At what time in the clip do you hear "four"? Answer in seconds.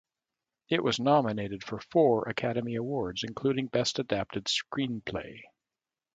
1.79-2.27